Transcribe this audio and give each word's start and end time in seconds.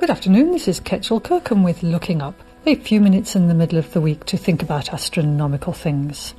Good 0.00 0.08
afternoon, 0.08 0.52
this 0.52 0.66
is 0.66 0.80
Ketchel 0.80 1.22
Kirkham 1.22 1.62
with 1.62 1.82
Looking 1.82 2.22
Up, 2.22 2.34
a 2.64 2.74
few 2.74 3.02
minutes 3.02 3.36
in 3.36 3.48
the 3.48 3.54
middle 3.54 3.78
of 3.78 3.92
the 3.92 4.00
week 4.00 4.24
to 4.24 4.38
think 4.38 4.62
about 4.62 4.94
astronomical 4.94 5.74
things. 5.74 6.32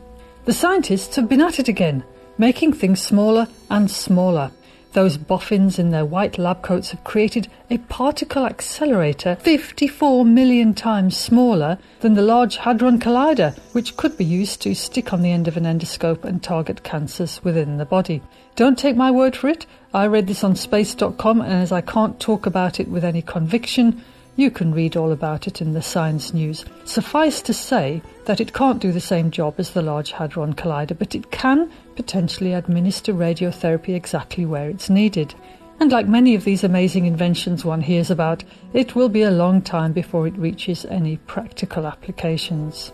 The 0.45 0.51
scientists 0.51 1.15
have 1.15 1.29
been 1.29 1.41
at 1.41 1.59
it 1.59 1.67
again, 1.67 2.03
making 2.39 2.73
things 2.73 3.03
smaller 3.03 3.47
and 3.69 3.91
smaller. 3.91 4.49
Those 4.93 5.15
boffins 5.15 5.79
in 5.79 5.91
their 5.91 6.03
white 6.03 6.37
lab 6.37 6.61
coats 6.61 6.91
have 6.91 7.03
created 7.05 7.47
a 7.69 7.77
particle 7.77 8.45
accelerator 8.45 9.37
54 9.37 10.25
million 10.25 10.73
times 10.73 11.15
smaller 11.15 11.77
than 12.01 12.15
the 12.15 12.21
Large 12.21 12.57
Hadron 12.57 12.99
Collider, 12.99 13.57
which 13.71 13.95
could 13.95 14.17
be 14.17 14.25
used 14.25 14.61
to 14.63 14.75
stick 14.75 15.13
on 15.13 15.21
the 15.21 15.31
end 15.31 15.47
of 15.47 15.55
an 15.55 15.63
endoscope 15.63 16.25
and 16.25 16.43
target 16.43 16.83
cancers 16.83 17.41
within 17.41 17.77
the 17.77 17.85
body. 17.85 18.21
Don't 18.57 18.77
take 18.77 18.97
my 18.97 19.09
word 19.09 19.35
for 19.35 19.47
it. 19.47 19.65
I 19.93 20.07
read 20.07 20.27
this 20.27 20.43
on 20.43 20.57
space.com, 20.57 21.39
and 21.39 21.53
as 21.53 21.71
I 21.71 21.79
can't 21.79 22.19
talk 22.19 22.45
about 22.45 22.81
it 22.81 22.89
with 22.89 23.05
any 23.05 23.21
conviction, 23.21 24.03
you 24.35 24.49
can 24.49 24.73
read 24.73 24.95
all 24.95 25.11
about 25.11 25.47
it 25.47 25.61
in 25.61 25.73
the 25.73 25.81
Science 25.81 26.33
News. 26.33 26.65
Suffice 26.85 27.41
to 27.41 27.53
say 27.53 28.01
that 28.25 28.39
it 28.39 28.53
can't 28.53 28.81
do 28.81 28.91
the 28.91 29.01
same 29.01 29.29
job 29.29 29.55
as 29.57 29.71
the 29.71 29.81
Large 29.81 30.11
Hadron 30.11 30.53
Collider, 30.53 30.97
but 30.97 31.15
it 31.15 31.31
can 31.31 31.71
potentially 31.95 32.53
administer 32.53 33.13
radiotherapy 33.13 33.95
exactly 33.95 34.45
where 34.45 34.69
it's 34.69 34.89
needed. 34.89 35.35
And 35.79 35.91
like 35.91 36.07
many 36.07 36.35
of 36.35 36.43
these 36.43 36.63
amazing 36.63 37.05
inventions 37.05 37.65
one 37.65 37.81
hears 37.81 38.09
about, 38.09 38.43
it 38.73 38.95
will 38.95 39.09
be 39.09 39.23
a 39.23 39.31
long 39.31 39.61
time 39.61 39.93
before 39.93 40.27
it 40.27 40.37
reaches 40.37 40.85
any 40.85 41.17
practical 41.17 41.85
applications. 41.85 42.91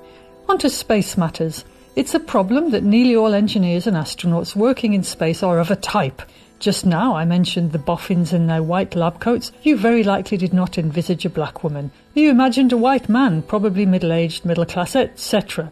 On 0.50 0.58
to 0.58 0.70
space 0.70 1.18
matters. 1.18 1.66
It's 1.96 2.16
a 2.16 2.20
problem 2.20 2.72
that 2.72 2.84
nearly 2.84 3.16
all 3.16 3.34
engineers 3.34 3.88
and 3.88 3.98
astronauts 3.98 4.56
working 4.56 4.94
in 4.94 5.04
space 5.04 5.44
are 5.44 5.60
of 5.60 5.70
a 5.70 5.76
type– 5.76 6.22
just 6.60 6.86
now 6.86 7.16
I 7.16 7.26
mentioned 7.26 7.72
the 7.72 7.80
boffins 7.80 8.34
in 8.34 8.48
their 8.48 8.64
white 8.64 8.96
lab 8.96 9.20
coats. 9.20 9.52
You 9.64 9.78
very 9.78 10.04
likely 10.04 10.38
did 10.38 10.54
not 10.54 10.78
envisage 10.78 11.26
a 11.26 11.30
black 11.30 11.64
woman. 11.64 11.92
You 12.14 12.30
imagined 12.30 12.72
a 12.74 12.78
white 12.78 13.08
man, 13.10 13.42
probably 13.44 13.86
middle-aged, 13.86 14.46
middle 14.46 14.66
class, 14.66 14.96
etc. 14.96 15.72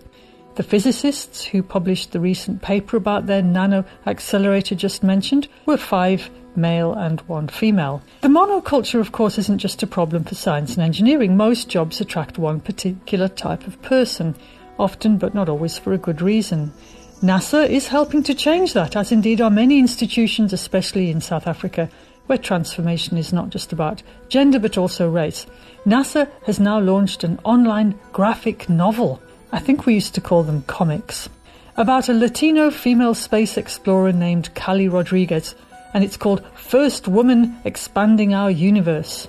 The 0.56 0.64
physicists 0.64 1.44
who 1.44 1.64
published 1.64 2.12
the 2.12 2.20
recent 2.20 2.62
paper 2.62 2.96
about 2.98 3.26
their 3.26 3.42
nano 3.42 3.84
accelerator 4.06 4.76
just 4.76 5.04
mentioned 5.04 5.48
were 5.66 5.78
five 5.78 6.30
male 6.56 6.94
and 6.94 7.20
one 7.22 7.48
female. 7.48 8.02
The 8.22 8.30
monoculture, 8.30 9.00
of 9.00 9.12
course, 9.12 9.38
isn't 9.38 9.58
just 9.58 9.84
a 9.84 9.88
problem 9.88 10.24
for 10.24 10.36
science 10.36 10.76
and 10.76 10.84
engineering. 10.84 11.36
Most 11.36 11.68
jobs 11.68 12.00
attract 12.00 12.38
one 12.38 12.62
particular 12.62 13.28
type 13.28 13.68
of 13.68 13.82
person, 13.82 14.36
often 14.80 15.18
but 15.18 15.34
not 15.34 15.50
always 15.50 15.78
for 15.78 15.94
a 15.94 15.98
good 15.98 16.22
reason. 16.22 16.72
NASA 17.26 17.68
is 17.68 17.88
helping 17.88 18.22
to 18.22 18.36
change 18.36 18.74
that, 18.74 18.96
as 18.96 19.12
indeed 19.12 19.42
are 19.42 19.50
many 19.50 19.80
institutions, 19.80 20.54
especially 20.54 21.10
in 21.10 21.20
South 21.20 21.48
Africa, 21.48 21.90
where 22.28 22.38
transformation 22.38 23.18
is 23.18 23.34
not 23.34 23.50
just 23.50 23.74
about 23.74 24.04
gender 24.30 24.60
but 24.60 24.78
also 24.78 25.10
race. 25.10 25.48
NASA 25.88 26.30
has 26.46 26.60
now 26.60 26.80
launched 26.80 27.24
an 27.24 27.40
online 27.44 28.00
graphic 28.14 28.70
novel. 28.70 29.20
I 29.52 29.58
think 29.58 29.88
we 29.88 29.96
used 29.96 30.14
to 30.14 30.22
call 30.22 30.44
them 30.44 30.62
comics. 30.68 31.28
About 31.78 32.10
a 32.10 32.14
Latino 32.14 32.70
female 32.70 33.16
space 33.16 33.58
explorer 33.58 34.12
named 34.12 34.54
Callie 34.54 34.88
Rodriguez, 34.88 35.56
and 35.96 36.04
it's 36.04 36.18
called 36.18 36.46
First 36.54 37.08
Woman 37.08 37.58
Expanding 37.66 38.36
Our 38.36 38.52
Universe. 38.52 39.28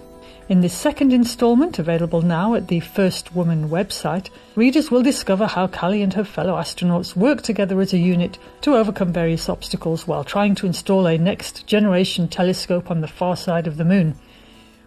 In 0.49 0.61
this 0.61 0.75
second 0.75 1.13
installment, 1.13 1.81
available 1.81 2.23
now 2.23 2.55
at 2.55 2.69
the 2.69 2.79
First 2.79 3.35
Woman 3.35 3.69
website, 3.69 4.31
readers 4.55 4.93
will 4.93 5.03
discover 5.03 5.45
how 5.49 5.67
Callie 5.67 6.03
and 6.03 6.15
her 6.15 6.23
fellow 6.23 6.55
astronauts 6.55 7.17
work 7.17 7.43
together 7.43 7.81
as 7.81 7.93
a 7.93 7.99
unit 7.99 8.39
to 8.61 8.77
overcome 8.77 9.13
various 9.13 9.49
obstacles 9.49 10.07
while 10.07 10.23
trying 10.23 10.55
to 10.55 10.67
install 10.67 11.09
a 11.09 11.19
next 11.19 11.67
generation 11.67 12.29
telescope 12.29 12.93
on 12.93 13.01
the 13.01 13.09
far 13.09 13.37
side 13.37 13.67
of 13.67 13.77
the 13.77 13.85
moon. 13.85 14.15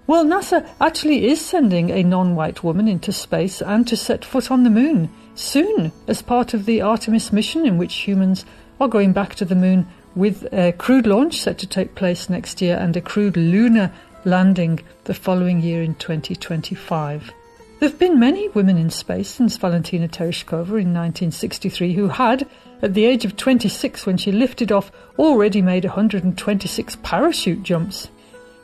Well, 0.07 0.23
NASA 0.23 0.65
actually 0.79 1.27
is 1.27 1.41
sending 1.41 1.89
a 1.89 2.03
non 2.03 2.37
white 2.37 2.63
woman 2.63 2.87
into 2.87 3.11
space 3.11 3.61
and 3.61 3.85
to 3.89 3.97
set 3.97 4.23
foot 4.23 4.49
on 4.49 4.63
the 4.63 4.69
moon 4.69 5.09
soon 5.35 5.91
as 6.07 6.21
part 6.21 6.53
of 6.53 6.65
the 6.67 6.79
Artemis 6.79 7.33
mission, 7.33 7.65
in 7.65 7.77
which 7.77 8.07
humans 8.07 8.45
are 8.79 8.87
going 8.87 9.11
back 9.11 9.35
to 9.35 9.43
the 9.43 9.55
moon 9.55 9.87
with 10.15 10.51
a 10.53 10.71
crewed 10.71 11.05
launch 11.05 11.41
set 11.41 11.57
to 11.57 11.67
take 11.67 11.95
place 11.95 12.29
next 12.29 12.61
year 12.61 12.77
and 12.77 12.95
a 12.95 13.01
crewed 13.01 13.35
lunar 13.35 13.91
landing 14.25 14.79
the 15.05 15.13
following 15.13 15.61
year 15.61 15.83
in 15.83 15.95
2025. 15.95 17.31
There 17.79 17.89
have 17.89 17.99
been 17.99 18.19
many 18.19 18.49
women 18.49 18.77
in 18.77 18.89
space 18.89 19.29
since 19.29 19.55
Valentina 19.55 20.07
Tereshkova 20.07 20.81
in 20.81 20.93
1963 20.93 21.93
who 21.93 22.09
had, 22.09 22.45
at 22.81 22.93
the 22.93 23.05
age 23.05 23.23
of 23.23 23.37
26 23.37 24.05
when 24.05 24.17
she 24.17 24.31
lifted 24.31 24.71
off, 24.71 24.91
already 25.17 25.61
made 25.61 25.85
126 25.85 26.97
parachute 27.03 27.63
jumps. 27.63 28.09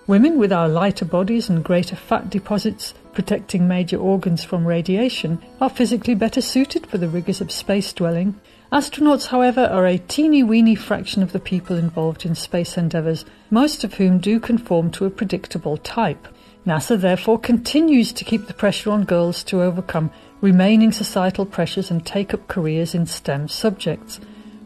Women 0.07 0.37
with 0.37 0.51
our 0.51 0.67
lighter 0.67 1.05
bodies 1.05 1.49
and 1.49 1.63
greater 1.63 1.95
fat 1.95 2.29
deposits 2.29 2.93
protecting 3.15 3.67
major 3.67 3.97
organs 3.97 4.43
from 4.43 4.67
radiation 4.67 5.41
are 5.59 5.69
physically 5.69 6.13
better 6.13 6.41
suited 6.41 6.85
for 6.85 6.99
the 6.99 7.09
rigours 7.09 7.41
of 7.41 7.51
space 7.51 7.91
dwelling. 7.93 8.39
Astronauts, 8.71 9.27
however, 9.27 9.65
are 9.65 9.87
a 9.87 9.97
teeny 9.97 10.43
weeny 10.43 10.75
fraction 10.75 11.23
of 11.23 11.31
the 11.31 11.39
people 11.39 11.77
involved 11.77 12.25
in 12.25 12.35
space 12.35 12.77
endeavours, 12.77 13.25
most 13.49 13.83
of 13.83 13.93
whom 13.95 14.19
do 14.19 14.39
conform 14.39 14.91
to 14.91 15.05
a 15.05 15.09
predictable 15.09 15.77
type. 15.77 16.27
NASA 16.67 16.99
therefore 16.99 17.39
continues 17.39 18.11
to 18.11 18.25
keep 18.25 18.47
the 18.47 18.53
pressure 18.53 18.91
on 18.91 19.05
girls 19.05 19.43
to 19.45 19.61
overcome 19.61 20.11
remaining 20.41 20.91
societal 20.91 21.45
pressures 21.45 21.89
and 21.89 22.05
take 22.05 22.33
up 22.33 22.47
careers 22.47 22.93
in 22.93 23.05
STEM 23.05 23.47
subjects. 23.47 24.19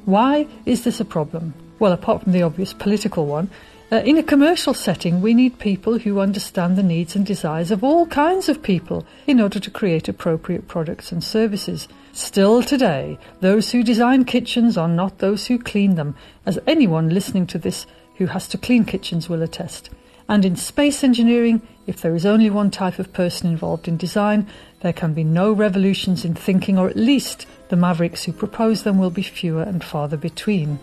Why 0.06 0.48
is 0.66 0.84
this 0.84 1.00
a 1.00 1.06
problem? 1.06 1.54
Well, 1.78 1.92
apart 1.92 2.24
from 2.24 2.32
the 2.32 2.42
obvious 2.42 2.74
political 2.74 3.26
one, 3.26 3.50
uh, 3.92 3.98
in 4.06 4.18
a 4.18 4.24
commercial 4.24 4.74
setting, 4.74 5.20
we 5.20 5.34
need 5.34 5.58
people 5.58 5.98
who 5.98 6.20
understand 6.20 6.76
the 6.76 6.84
needs 6.84 7.16
and 7.16 7.26
desires 7.26 7.72
of 7.72 7.84
all 7.84 8.06
kinds 8.06 8.48
of 8.48 8.62
people 8.62 9.06
in 9.26 9.42
order 9.42 9.60
to 9.60 9.72
create 9.72 10.08
appropriate 10.08 10.68
products 10.68 11.12
and 11.12 11.24
services. 11.24 11.88
Still 12.14 12.62
today, 12.62 13.18
those 13.40 13.72
who 13.72 13.82
design 13.82 14.26
kitchens 14.26 14.78
are 14.78 14.88
not 14.88 15.18
those 15.18 15.48
who 15.48 15.58
clean 15.58 15.96
them, 15.96 16.16
as 16.46 16.60
anyone 16.68 17.10
listening 17.10 17.48
to 17.48 17.58
this 17.58 17.88
who 18.18 18.28
has 18.28 18.48
to 18.50 18.58
clean 18.58 18.86
kitchens 18.86 19.28
will 19.28 19.42
attest. 19.42 19.90
And 20.28 20.46
in 20.46 20.56
space 20.56 21.04
engineering, 21.04 21.62
if 21.88 22.02
there 22.02 22.14
is 22.14 22.26
only 22.26 22.52
one 22.52 22.70
type 22.70 23.00
of 23.00 23.12
person 23.12 23.50
involved 23.50 23.88
in 23.88 23.98
design, 23.98 24.46
there 24.82 24.94
can 24.94 25.16
be 25.16 25.24
no 25.24 25.52
revolutions 25.52 26.24
in 26.24 26.36
thinking, 26.36 26.78
or 26.78 26.88
at 26.88 26.96
least 26.96 27.48
the 27.70 27.76
mavericks 27.76 28.26
who 28.26 28.34
propose 28.34 28.84
them 28.84 29.00
will 29.00 29.10
be 29.10 29.24
fewer 29.24 29.64
and 29.64 29.84
farther 29.84 30.18
between. 30.18 30.78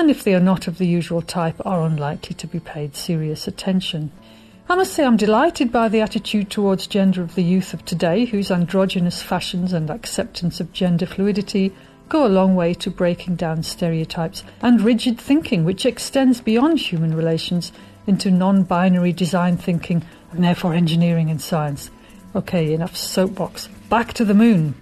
And 0.00 0.10
if 0.10 0.24
they 0.24 0.34
are 0.34 0.40
not 0.40 0.66
of 0.66 0.78
the 0.78 0.86
usual 0.86 1.20
type, 1.20 1.60
are 1.62 1.82
unlikely 1.82 2.34
to 2.36 2.46
be 2.46 2.58
paid 2.58 2.96
serious 2.96 3.46
attention. 3.46 4.10
I 4.66 4.74
must 4.74 4.94
say 4.94 5.04
I'm 5.04 5.18
delighted 5.18 5.70
by 5.70 5.90
the 5.90 6.00
attitude 6.00 6.48
towards 6.50 6.86
gender 6.86 7.20
of 7.20 7.34
the 7.34 7.44
youth 7.44 7.74
of 7.74 7.84
today, 7.84 8.24
whose 8.24 8.50
androgynous 8.50 9.20
fashions 9.20 9.74
and 9.74 9.90
acceptance 9.90 10.58
of 10.58 10.72
gender 10.72 11.04
fluidity 11.04 11.74
go 12.08 12.24
a 12.24 12.32
long 12.32 12.56
way 12.56 12.72
to 12.72 12.90
breaking 12.90 13.36
down 13.36 13.62
stereotypes 13.62 14.42
and 14.62 14.80
rigid 14.80 15.20
thinking, 15.20 15.66
which 15.66 15.84
extends 15.84 16.40
beyond 16.40 16.78
human 16.80 17.14
relations 17.14 17.70
into 18.06 18.30
non 18.30 18.62
binary 18.62 19.12
design 19.12 19.58
thinking 19.58 20.02
and 20.32 20.42
therefore 20.42 20.72
engineering 20.72 21.28
and 21.28 21.42
science. 21.42 21.90
Okay, 22.34 22.72
enough 22.72 22.96
soapbox. 22.96 23.68
Back 23.90 24.14
to 24.14 24.24
the 24.24 24.32
moon. 24.32 24.76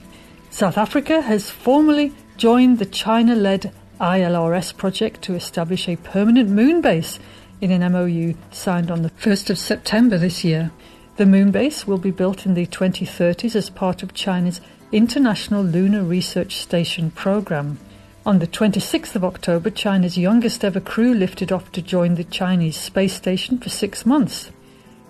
South 0.51 0.79
Africa 0.79 1.23
has 1.23 1.51
formally 1.51 2.13
joined 2.37 2.79
the 2.79 2.87
China 2.87 3.35
led 3.35 3.73
ILRS 4.01 4.77
project 4.77 5.23
to 5.23 5.35
establish 5.35 5.89
a 5.89 5.97
permanent 5.97 6.49
moon 6.49 6.81
base 6.81 7.19
in 7.61 7.71
an 7.73 7.93
MOU 7.93 8.35
signed 8.53 8.91
on 8.91 9.03
the 9.03 9.11
1st 9.11 9.51
of 9.51 9.59
September 9.59 10.17
this 10.17 10.45
year. 10.45 10.71
The 11.17 11.27
moon 11.27 11.51
base 11.51 11.87
will 11.87 11.99
be 11.99 12.13
built 12.13 12.47
in 12.47 12.55
the 12.55 12.67
2030s 12.67 13.57
as 13.57 13.71
part 13.71 14.05
of 14.05 14.15
China's 14.15 14.61
International 14.93 15.65
Lunar 15.65 16.05
Research 16.05 16.57
Station 16.57 17.11
program. 17.11 17.79
On 18.25 18.39
the 18.39 18.47
26th 18.47 19.17
of 19.17 19.25
October, 19.25 19.69
China's 19.71 20.17
youngest 20.17 20.65
ever 20.65 20.81
crew 20.81 21.13
lifted 21.13 21.51
off 21.51 21.73
to 21.73 21.83
join 21.83 22.15
the 22.15 22.25
Chinese 22.25 22.77
space 22.77 23.15
station 23.15 23.59
for 23.59 23.69
six 23.69 24.07
months. 24.07 24.51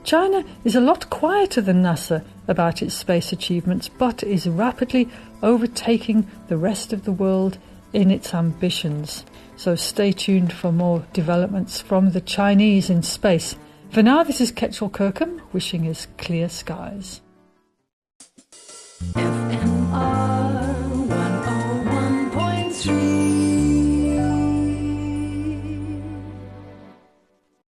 China 0.03 0.45
is 0.65 0.75
a 0.75 0.81
lot 0.81 1.11
quieter 1.11 1.61
than 1.61 1.83
NASA 1.83 2.25
about 2.47 2.81
its 2.81 2.95
space 2.95 3.33
achievements, 3.33 3.89
but 3.89 4.23
is 4.23 4.49
rapidly 4.49 5.11
overtaking 5.43 6.27
the 6.49 6.57
rest 6.57 6.95
of 6.95 7.05
the 7.05 7.13
world 7.13 7.59
in 7.93 8.11
its 8.11 8.35
ambitions. 8.35 9.25
So 9.57 9.75
stay 9.75 10.13
tuned 10.13 10.53
for 10.53 10.73
more 10.73 11.05
developments 11.13 11.81
from 11.81 12.11
the 12.11 12.21
Chinese 12.21 12.91
in 12.91 13.03
space. 13.03 13.57
For 13.91 14.03
now, 14.03 14.23
this 14.23 14.41
is 14.41 14.53
Ketchel 14.53 14.93
Kirkham 14.93 15.41
wishing 15.53 15.89
us 15.89 16.07
clear 16.19 16.49
skies. 16.49 17.21